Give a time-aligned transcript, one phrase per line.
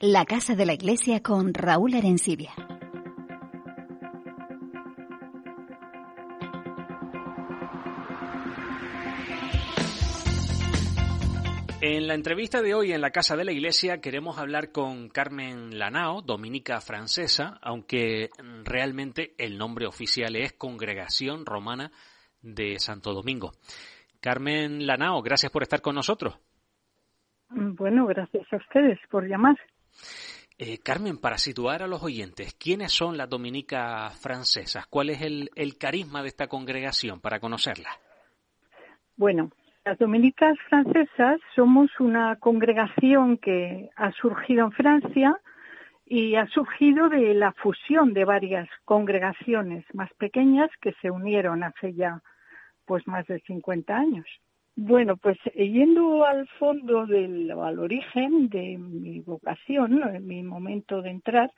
[0.00, 2.52] La Casa de la Iglesia con Raúl Arencibia.
[11.80, 15.76] En la entrevista de hoy en la Casa de la Iglesia queremos hablar con Carmen
[15.80, 18.28] Lanao, dominica francesa, aunque
[18.62, 21.90] realmente el nombre oficial es Congregación Romana
[22.40, 23.50] de Santo Domingo.
[24.20, 26.38] Carmen Lanao, gracias por estar con nosotros.
[27.50, 29.56] Bueno, gracias a ustedes por llamar.
[30.60, 34.86] Eh, Carmen, para situar a los oyentes, ¿quiénes son las dominicas francesas?
[34.88, 37.90] ¿Cuál es el, carisma de esta congregación para conocerla?
[39.16, 39.52] Bueno,
[39.84, 45.40] las dominicas francesas somos una congregación que ha surgido en Francia
[46.04, 51.94] y ha surgido de la fusión de varias congregaciones más pequeñas que se unieron hace
[51.94, 52.20] ya
[52.84, 54.26] pues más de 50 años.
[54.80, 61.02] Bueno, pues eh, yendo al fondo del, al origen de mi vocación, en mi momento
[61.02, 61.52] de entrar,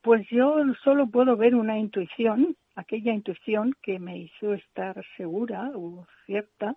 [0.00, 6.06] pues yo solo puedo ver una intuición, aquella intuición que me hizo estar segura o
[6.24, 6.74] cierta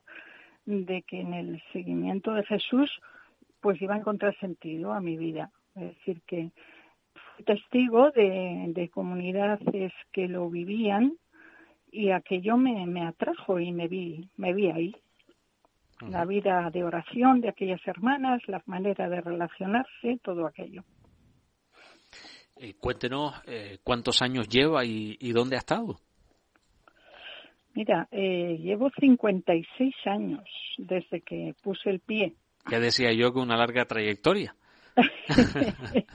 [0.65, 2.91] de que en el seguimiento de Jesús
[3.61, 5.49] pues iba a encontrar sentido a mi vida.
[5.75, 6.51] Es decir, que
[7.13, 11.13] fui testigo de, de comunidades que lo vivían
[11.89, 14.93] y aquello me, me atrajo y me vi, me vi ahí
[16.01, 20.83] la vida de oración de aquellas hermanas, la manera de relacionarse, todo aquello.
[22.57, 25.99] Eh, cuéntenos eh, cuántos años lleva y, dónde ha estado.
[27.73, 30.43] Mira, eh, llevo 56 años
[30.77, 32.35] desde que puse el pie.
[32.71, 34.55] Ya decía yo que una larga trayectoria.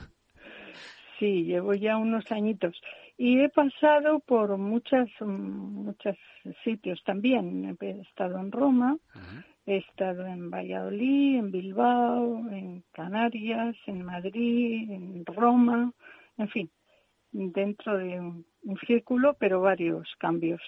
[1.19, 2.75] sí, llevo ya unos añitos.
[3.17, 6.17] Y he pasado por muchas, muchos
[6.63, 7.77] sitios también.
[7.79, 8.97] He estado en Roma,
[9.65, 15.93] He estado en Valladolid, en Bilbao, en Canarias, en Madrid, en Roma,
[16.37, 16.71] en fin,
[17.31, 18.45] dentro de un,
[18.87, 20.61] círculo, pero varios cambios.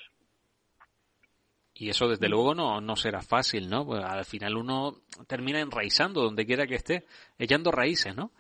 [1.76, 3.86] Y eso desde luego no, no será fácil, ¿no?
[3.86, 7.06] Pues al final uno termina enraizando donde quiera que esté,
[7.40, 8.32] echando raíces, ¿no?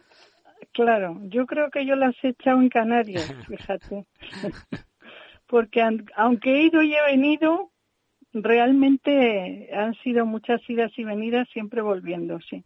[0.72, 4.06] Claro, yo creo que yo las he echado en Canarias, fíjate.
[5.48, 5.82] Porque
[6.16, 7.73] aunque he ido y he venido,
[8.34, 12.64] realmente han sido muchas idas y venidas siempre volviendo, sí.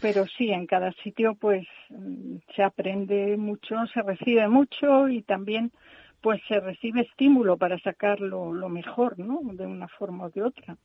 [0.00, 5.72] Pero sí, en cada sitio pues mm, se aprende mucho, se recibe mucho y también
[6.20, 9.40] pues se recibe estímulo para sacarlo lo mejor, ¿no?
[9.52, 10.76] De una forma o de otra.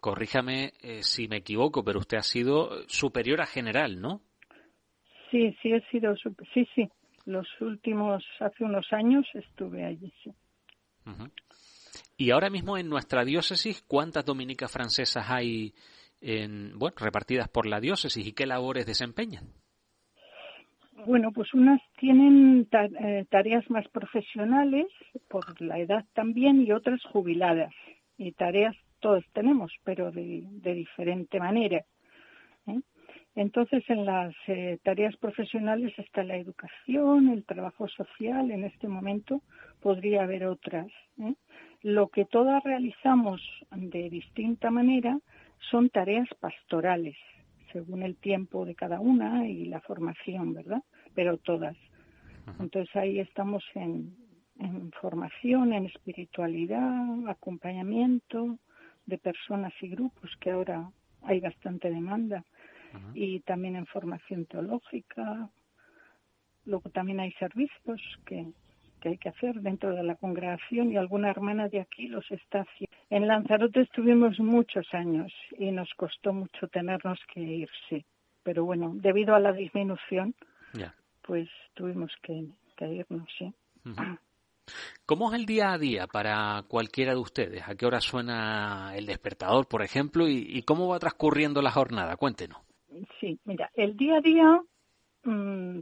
[0.00, 4.20] Corríjame eh, si me equivoco, pero usted ha sido superior a general, ¿no?
[5.30, 6.14] Sí, sí he sido,
[6.54, 6.88] sí, sí.
[7.24, 10.32] Los últimos, hace unos años estuve allí, sí.
[12.16, 15.74] Y ahora mismo en nuestra diócesis, ¿cuántas dominicas francesas hay
[16.20, 19.44] en, bueno, repartidas por la diócesis y qué labores desempeñan?
[21.06, 24.86] Bueno, pues unas tienen eh, tareas más profesionales
[25.28, 27.72] por la edad también y otras jubiladas.
[28.18, 31.84] Y tareas todos tenemos, pero de, diferente manera.
[32.66, 32.80] ¿eh?
[33.36, 38.50] Entonces, en las eh, tareas profesionales está la educación, el trabajo social.
[38.50, 39.42] En este momento
[39.80, 40.88] podría haber otras.
[41.86, 43.40] Lo que todas realizamos
[43.70, 45.20] de distinta manera
[45.70, 47.14] son tareas pastorales,
[47.72, 50.82] según el tiempo de cada una y la formación, ¿verdad?
[51.14, 51.76] Pero todas.
[52.58, 54.16] Entonces ahí estamos en,
[55.00, 58.58] formación, en espiritualidad, acompañamiento
[59.06, 60.90] de personas y grupos, que ahora
[61.22, 62.44] hay bastante demanda,
[63.14, 65.48] y también en formación teológica.
[66.64, 68.44] Luego también hay servicios que,
[69.06, 72.62] que hay que hacer dentro de la congregación y alguna hermana de aquí los está
[72.62, 72.96] haciendo.
[73.08, 78.04] En Lanzarote estuvimos muchos años y nos costó mucho tenernos que irse,
[78.42, 80.34] pero bueno, debido a la disminución,
[81.22, 82.46] pues tuvimos que,
[82.80, 83.52] irnos, sí.
[85.04, 87.62] ¿Cómo es el día a día para cualquiera de ustedes?
[87.68, 90.28] ¿A qué hora suena el despertador, por ejemplo?
[90.28, 92.16] ¿Y, y cómo va transcurriendo la jornada?
[92.16, 92.58] Cuéntenos.
[93.20, 94.60] Sí, mira, el día a día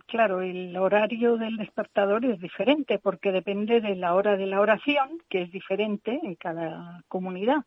[0.06, 5.20] claro, el horario del despertador es diferente porque depende de la hora de la oración,
[5.28, 7.64] que es diferente en cada comunidad,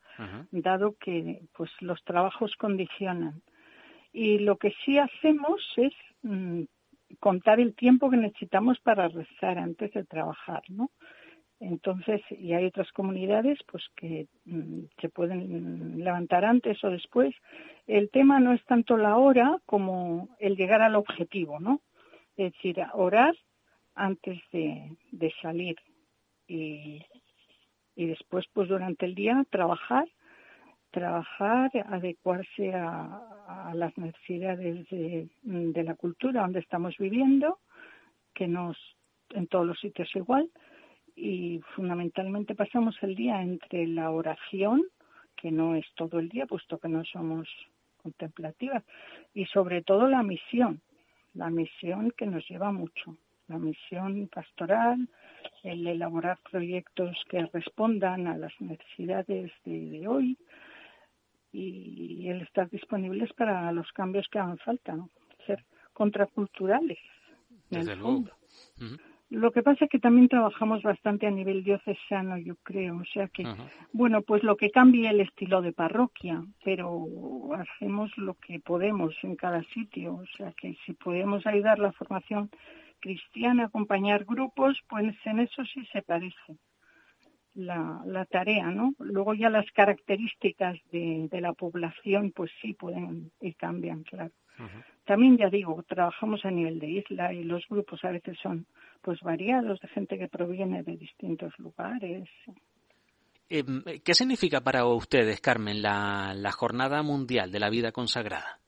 [0.52, 3.42] dado que pues los trabajos condicionan.
[4.12, 6.63] Y lo que sí hacemos es mm,
[7.20, 10.92] contar el tiempo que necesitamos para rezar antes de trabajar, ¿no?
[11.60, 17.34] Entonces, y hay otras comunidades pues que mm, se pueden levantar antes o después.
[17.88, 21.82] El tema no es tanto la hora como el llegar al objetivo, ¿no?
[22.36, 23.36] Es decir, orar
[23.96, 24.96] antes de,
[25.42, 25.76] salir
[26.48, 27.04] y,
[27.96, 30.08] después, pues durante el día, trabajar
[30.92, 37.60] trabajar, adecuarse a, las necesidades de, de, la cultura donde estamos viviendo,
[38.34, 38.78] que nos
[39.32, 40.50] en todos los sitios igual,
[41.18, 44.84] y fundamentalmente pasamos el día entre la oración,
[45.36, 47.50] que no es todo el día, puesto que no somos
[48.04, 48.84] contemplativas,
[49.34, 50.80] y sobre todo la misión,
[51.34, 55.10] la misión que nos lleva mucho, la misión pastoral,
[55.64, 60.38] el elaborar proyectos que respondan a las necesidades de, hoy
[61.52, 65.10] y el estar disponibles para los cambios que hagan falta, ¿no?
[65.48, 67.00] ser contraculturales.
[67.70, 68.26] Desde luego.
[69.30, 72.98] Lo que pasa es que también trabajamos bastante a nivel diocesano, yo creo.
[72.98, 73.46] O sea que,
[73.92, 77.06] bueno, pues lo que cambia el estilo de parroquia, pero
[77.56, 80.16] hacemos lo que podemos en cada sitio.
[80.16, 82.50] O sea que si podemos ayudar la formación
[83.00, 86.58] cristiana, acompañar grupos, pues en eso sí se parece
[87.54, 88.94] la, la tarea, ¿no?
[89.00, 94.32] Luego ya las características de, de la población, pues sí pueden y cambian, claro.
[95.08, 98.66] También ya digo, trabajamos a nivel de isla y los grupos a veces son
[99.02, 102.28] pues variados de gente que proviene de distintos lugares.
[103.50, 108.60] Em, ¿Qué significa para ustedes, Carmen, la, la Jornada Mundial de la Vida Consagrada?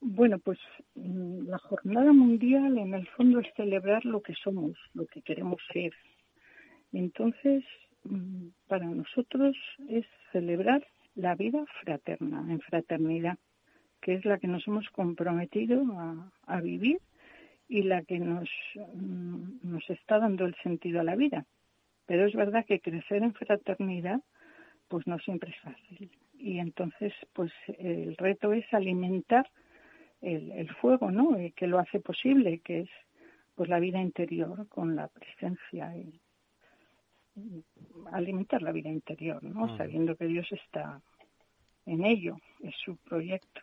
[0.00, 0.58] Bueno, pues
[0.94, 5.60] mm, la Jornada Mundial en el fondo es celebrar lo que somos, lo que queremos
[5.70, 5.92] ser.
[6.94, 7.62] Entonces,
[8.04, 9.54] mm, para nosotros
[9.86, 13.36] es celebrar la vida fraterna, en fraternidad
[14.00, 15.82] que es la que nos hemos comprometido
[16.46, 17.00] a, vivir
[17.68, 18.48] y la que nos,
[18.94, 21.44] mm, nos está dando el sentido a la vida.
[22.06, 24.20] Pero es verdad que crecer en fraternidad
[24.88, 26.10] pues no siempre es fácil.
[26.38, 29.50] Y entonces pues el reto es alimentar
[30.22, 31.36] el, el fuego, ¿no?
[31.54, 32.90] que lo hace posible, que es
[33.54, 36.20] pues la vida interior con la presencia y,
[38.12, 39.76] alimentar la vida interior, ¿no?
[39.76, 41.00] Sabiendo que Dios está
[41.86, 43.60] en ello, es su proyecto.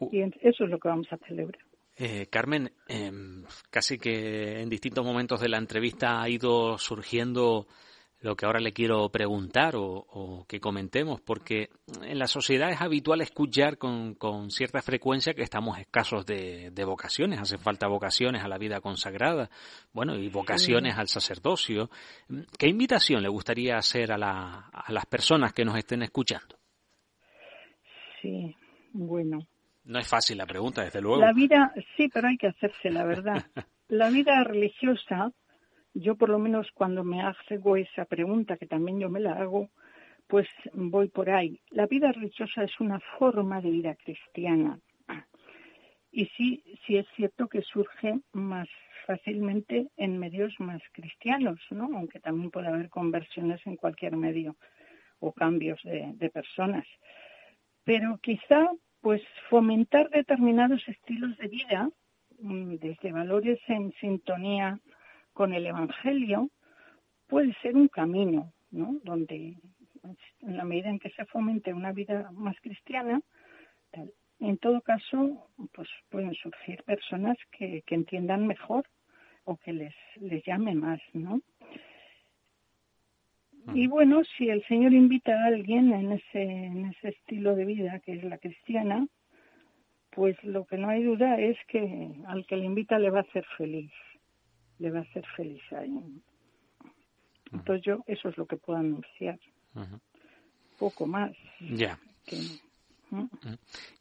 [0.00, 1.60] Y eso es lo que vamos a celebrar.
[1.96, 7.66] Eh, Carmen, em, casi que en distintos momentos de la entrevista ha ido surgiendo
[8.20, 11.70] lo que ahora le quiero preguntar o, que comentemos, porque
[12.02, 14.16] en la sociedad es habitual escuchar con,
[14.50, 19.50] cierta frecuencia que estamos escasos de, vocaciones, hace falta vocaciones a la vida consagrada,
[19.92, 21.90] bueno, y vocaciones al sacerdocio.
[22.58, 26.56] ¿Qué invitación le gustaría hacer a, a las personas que nos estén escuchando?
[28.20, 28.56] Sí,
[28.98, 29.46] bueno.
[29.84, 31.20] No es fácil la pregunta, desde luego.
[31.20, 33.36] La vida, sí, pero hay que hacerse, la verdad.
[33.88, 35.32] la vida religiosa,
[35.94, 39.70] yo por lo menos cuando me hago esa pregunta, que también yo me la hago,
[40.26, 41.60] pues voy por ahí.
[41.70, 44.78] La vida religiosa es una forma de vida cristiana.
[46.10, 48.68] Y sí, sí es cierto que surge más
[49.06, 51.84] fácilmente en medios más cristianos, ¿no?
[51.96, 54.56] Aunque también puede haber conversiones en cualquier medio
[55.20, 56.86] o cambios de, de personas
[57.88, 58.68] pero quizá
[59.00, 61.90] pues fomentar determinados estilos de vida
[62.40, 64.78] mm, desde valores en sintonía
[65.32, 66.50] con el Evangelio
[67.28, 68.98] puede ser un camino, ¿no?
[69.04, 69.56] Donde
[70.40, 73.20] en la medida en que se fomente una vida más cristiana,
[74.40, 78.86] en todo caso, pues pueden surgir personas que, que entiendan mejor
[79.44, 81.40] o que les, les llame más, ¿no?
[83.74, 88.00] Y bueno, si el Señor invita a alguien en ese, en ese estilo de vida
[88.00, 89.06] que es la cristiana,
[90.10, 93.22] pues lo que no hay duda es que al que le invita le va a
[93.22, 93.92] hacer feliz,
[94.78, 95.92] le va a hacer feliz ahí.
[97.52, 99.38] Entonces yo eso es lo que puedo anunciar.
[100.78, 101.32] Poco más.
[101.60, 101.98] Ya.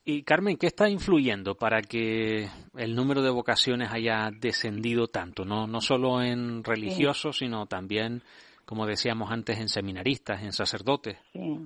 [0.03, 5.45] Y Carmen, ¿qué está influyendo para que el número de vocaciones haya descendido tanto?
[5.45, 8.21] No, no solo en religiosos, sino también
[8.67, 11.17] como decíamos antes, en seminaristas, en sacerdotes.
[11.31, 11.57] Sí.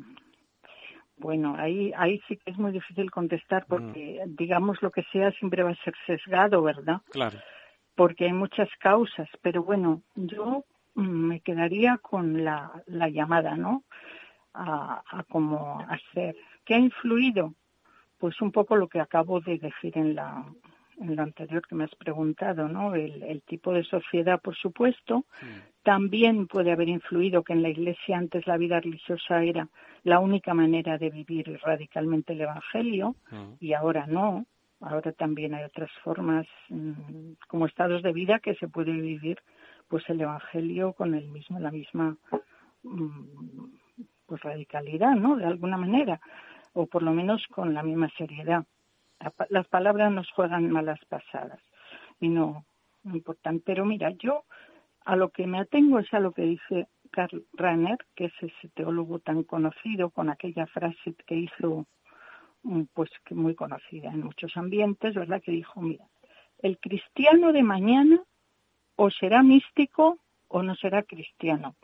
[1.18, 4.36] Bueno, ahí, ahí sí que es muy difícil contestar porque, mm.
[4.36, 7.02] digamos, lo que sea siempre va a ser sesgado, ¿verdad?
[7.12, 7.40] Claro.
[7.96, 13.84] Porque hay muchas causas, pero bueno, yo mm, me quedaría con la, la llamada, ¿no?
[14.54, 16.36] A, a cómo hacer.
[16.66, 17.56] ¿Qué ha influido?
[18.20, 20.46] Pues un poco lo que acabo de decir en la,
[21.02, 22.96] en lo anterior que me has preguntado, ¿no?
[22.96, 25.26] El, tipo de sociedad, por supuesto.
[25.84, 29.68] También puede haber influido que en la Iglesia antes la vida religiosa era
[30.04, 33.16] la única manera de vivir radicalmente el Evangelio
[33.60, 34.46] y ahora no.
[34.80, 39.38] Ahora también hay otras formas mm, como estados de vida que se puede vivir
[39.88, 42.18] pues el Evangelio con el mismo la misma
[42.82, 43.66] mm,
[44.26, 45.36] pues radicalidad, ¿no?
[45.36, 46.20] De alguna manera
[46.74, 48.66] o por lo menos con la misma seriedad
[49.50, 51.60] las palabras nos juegan malas pasadas
[52.20, 52.66] y no,
[53.04, 53.60] no importan.
[53.60, 54.46] Pero mira, yo
[55.06, 58.70] a lo que me atengo es a lo que dice Karl Rahner, que es ese
[58.70, 61.86] teólogo tan conocido con aquella frase que hizo,
[62.64, 65.42] mm, pues que muy conocida en muchos ambientes, ¿verdad?
[65.42, 66.06] Que dijo, mira,
[66.60, 68.22] el cristiano de mañana
[68.96, 71.76] o será místico o no será cristiano.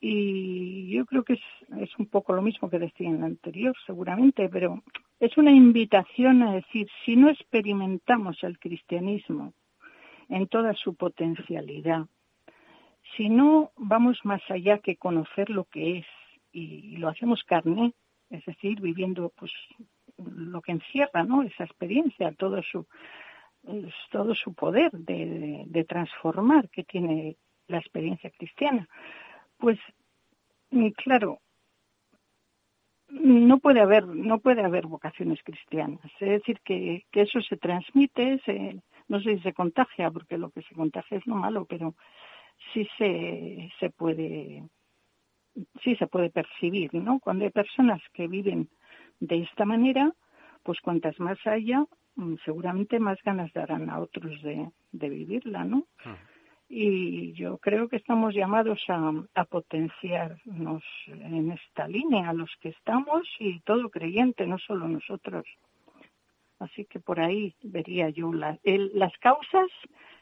[0.00, 1.42] Y yo creo que es,
[1.78, 4.82] es un poco lo mismo que decía en el anterior, seguramente, pero
[5.22, 9.54] es una invitación a decir, si no experimentamos el cristianismo
[10.28, 12.06] en toda su potencialidad,
[13.16, 16.06] si no vamos más allá que conocer lo que es
[16.50, 17.94] y lo hacemos carne,
[18.30, 19.52] es decir, viviendo pues
[20.18, 21.44] lo que encierra, ¿no?
[21.44, 22.84] Esa experiencia, todo su
[24.10, 27.36] todo su poder de, de transformar que tiene
[27.68, 28.88] la experiencia cristiana,
[29.56, 29.78] pues
[30.96, 31.38] claro,
[33.12, 36.00] no puede haber no puede haber vocaciones cristianas.
[36.20, 40.50] Es decir que, que eso se transmite se, no sé si se contagia porque lo
[40.50, 41.94] que se contagia es lo malo pero
[42.72, 44.64] sí se se puede
[45.82, 48.68] sí se puede percibir no cuando hay personas que viven
[49.20, 50.12] de esta manera
[50.62, 51.84] pues cuantas más haya
[52.16, 56.16] mm, seguramente más ganas darán a otros de, de vivirla no ah
[56.74, 63.60] y yo creo que estamos llamados a, potenciarnos en esta línea, los que estamos y
[63.60, 65.44] todo creyente, no solo nosotros.
[66.60, 69.68] Así que por ahí vería yo las causas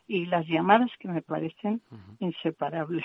[0.08, 1.82] y las llamadas que me parecen
[2.18, 3.04] inseparables.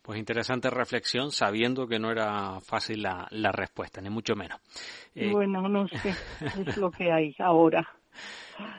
[0.00, 4.60] Pues interesante reflexión, sabiendo que no era fácil la, la respuesta, ni mucho menos.
[5.12, 7.84] Eh, bueno, no sé, es lo que hay ahora.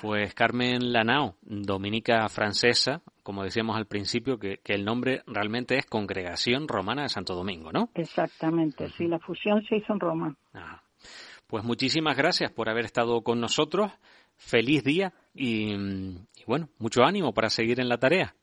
[0.02, 6.68] Pues Carmen Lanao, dominica francesa, como decíamos al principio, que, el nombre realmente es Congregación
[6.68, 7.90] Romana de Santo Domingo, ¿no?
[7.94, 10.36] Exactamente, sí, la fusión se hizo en Roma.
[11.48, 13.92] Pues muchísimas gracias por haber estado con nosotros.
[14.36, 18.36] Feliz día y, y bueno, mucho ánimo para seguir en la tarea.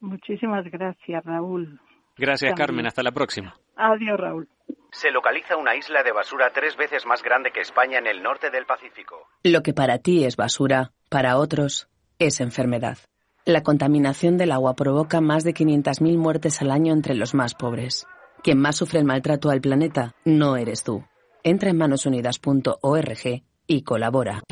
[0.00, 1.80] Muchísimas gracias, Raúl.
[2.16, 2.86] Gracias, Carmen.
[2.86, 3.54] Hasta la próxima.
[3.76, 4.48] Adiós, Raúl.
[4.94, 8.50] Se localiza una isla de basura tres veces más grande que España en el norte
[8.50, 9.26] del Pacífico.
[9.42, 11.88] Lo que para ti es basura, para otros
[12.20, 12.98] es enfermedad.
[13.44, 18.06] La contaminación del agua provoca más de 500.000 muertes al año entre los más pobres.
[18.44, 21.04] Quien más sufre el maltrato al planeta no eres tú.
[21.42, 24.42] Entra en manosunidas.org y colabora.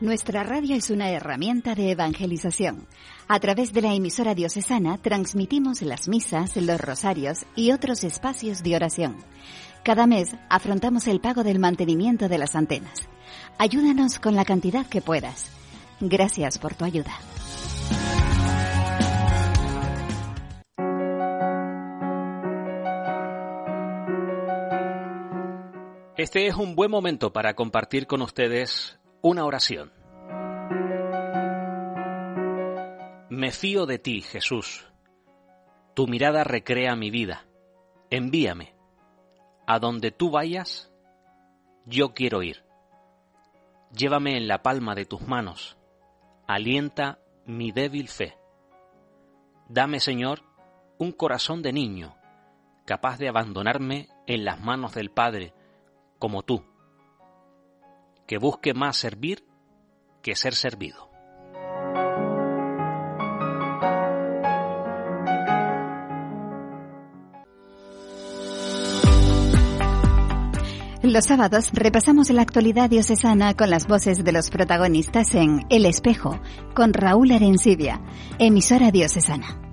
[0.00, 2.86] Nuestra radio es una herramienta de evangelización.
[3.26, 8.76] A través de la emisora diocesana transmitimos las misas, los rosarios y otros espacios de
[8.76, 9.16] oración.
[9.82, 13.08] Cada mes afrontamos el pago del mantenimiento de las antenas.
[13.58, 15.50] Ayúdanos con la cantidad que puedas.
[15.98, 17.18] Gracias por tu ayuda.
[26.16, 29.92] Este es un buen momento para compartir con ustedes una oración.
[33.30, 34.86] Me fío de ti, Jesús.
[35.94, 37.46] Tu mirada recrea mi vida.
[38.10, 38.74] Envíame.
[39.66, 40.92] A donde tú vayas,
[41.84, 42.64] yo quiero ir.
[43.92, 45.76] Llévame en la palma de tus manos.
[46.46, 48.36] Alienta mi débil fe.
[49.68, 50.42] Dame, Señor,
[50.98, 52.16] un corazón de niño,
[52.86, 55.52] capaz de abandonarme en las manos del Padre,
[56.18, 56.64] como tú
[58.28, 59.44] que busque más servir
[60.22, 61.08] que ser servido.
[71.02, 76.38] Los sábados repasamos la actualidad diocesana con las voces de los protagonistas en El Espejo,
[76.74, 78.02] con Raúl Arencibia,
[78.38, 79.67] emisora diocesana.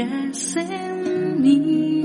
[0.00, 0.64] 的生
[1.38, 1.99] 命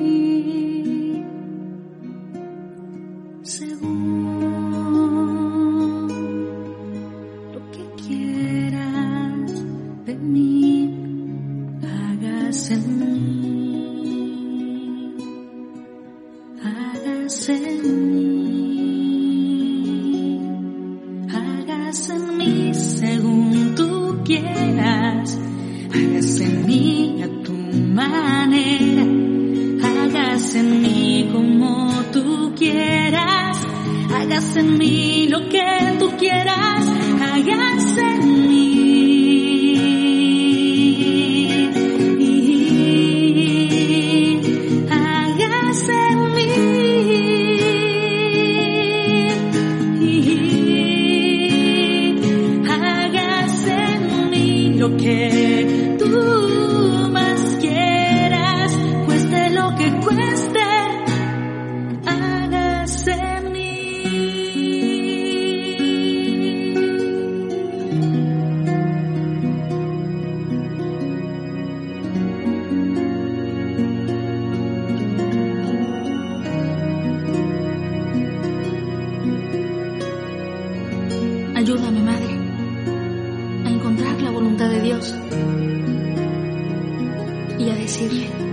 [87.57, 88.44] y a decirle,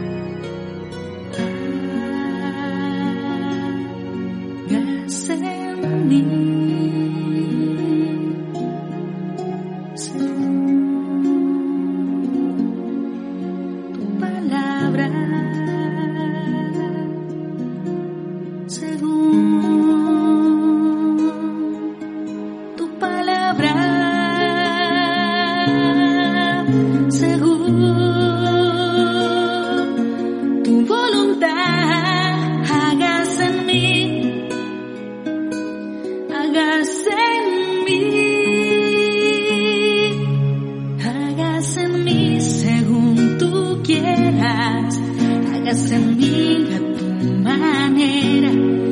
[45.73, 47.07] hagas en tu
[47.43, 48.92] manera.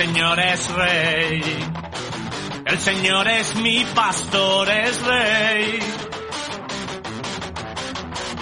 [0.00, 1.42] El Señor es rey.
[2.64, 5.78] El Señor es mi pastor, es rey.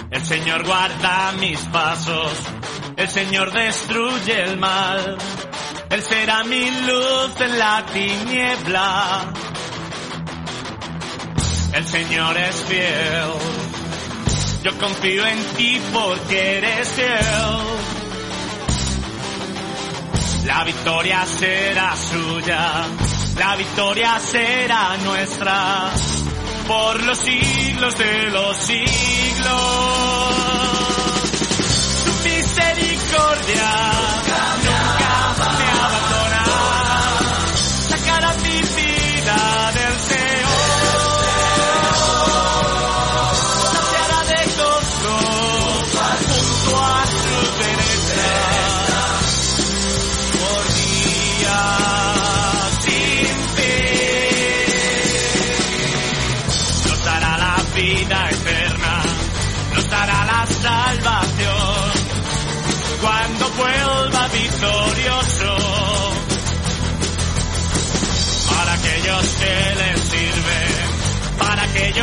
[0.09, 2.31] El Señor guarda mis pasos.
[2.95, 5.17] El Señor destruye el mal.
[5.89, 9.33] Él será mi luz en la tiniebla.
[11.73, 13.33] El Señor es fiel.
[14.63, 17.78] Yo confío en ti porque eres fiel.
[20.49, 22.83] La victoria será suya,
[23.37, 25.91] la victoria será nuestra,
[26.67, 29.59] por los siglos de los siglos.
[32.03, 34.08] Tu misericordia.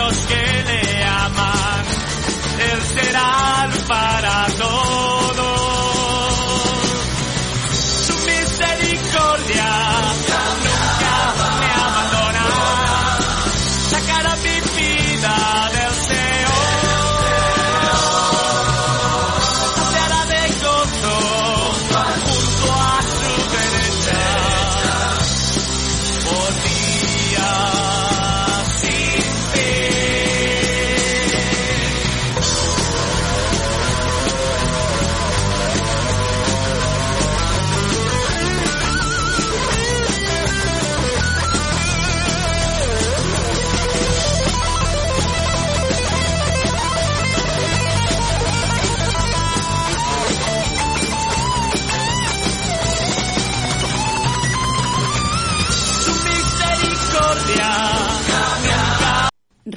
[0.06, 0.45] los que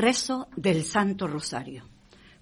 [0.09, 1.83] Rezo del Santo Rosario.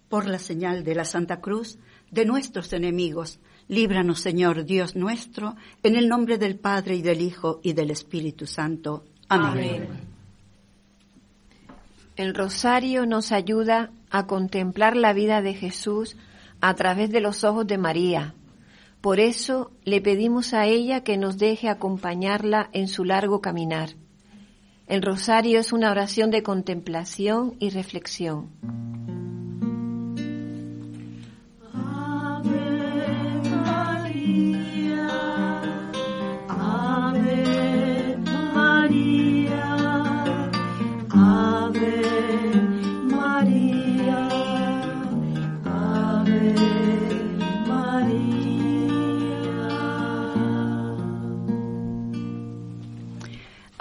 [0.07, 1.77] Por la señal de la Santa Cruz
[2.09, 7.59] de nuestros enemigos, líbranos Señor Dios nuestro, en el nombre del Padre y del Hijo
[7.61, 9.03] y del Espíritu Santo.
[9.27, 9.85] Amén.
[12.15, 16.15] El rosario nos ayuda a contemplar la vida de Jesús
[16.61, 18.33] a través de los ojos de María.
[19.01, 23.89] Por eso le pedimos a ella que nos deje acompañarla en su largo caminar.
[24.87, 29.16] El rosario es una oración de contemplación y reflexión.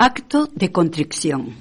[0.08, 1.52] Acto de contrición.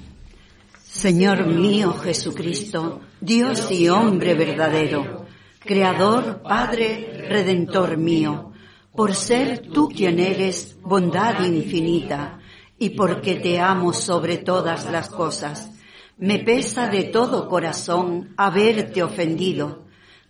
[0.84, 5.26] Señor mío Jesucristo, Dios y hombre verdadero,
[5.58, 8.52] Creador, Padre, Redentor mío,
[8.96, 12.38] por ser tú quien eres bondad infinita
[12.78, 15.72] y porque te amo sobre todas las cosas,
[16.20, 19.86] me pesa de todo corazón haberte ofendido.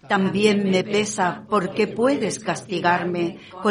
[0.07, 3.63] También me pesa porque puedes castigarme con